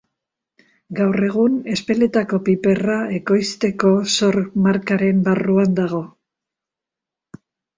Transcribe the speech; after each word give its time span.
Gaur 0.99 1.17
egun, 1.27 1.59
Ezpeletako 1.73 2.39
piperra 2.47 2.95
ekoizteko 3.19 3.93
sor-markaren 4.17 5.23
barruan 5.29 5.77
dago. 5.85 6.01